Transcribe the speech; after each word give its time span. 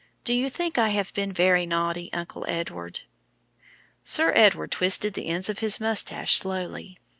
Do 0.23 0.33
you 0.33 0.49
think 0.49 0.79
I 0.79 0.89
have 0.89 1.13
been 1.13 1.31
very 1.31 1.67
naughty, 1.67 2.11
Uncle 2.11 2.43
Edward?" 2.47 3.01
Sir 4.03 4.33
Edward 4.35 4.71
twisted 4.71 5.13
the 5.13 5.27
ends 5.27 5.47
of 5.47 5.59
his 5.59 5.79
moustache 5.79 6.37
slowly. 6.37 6.97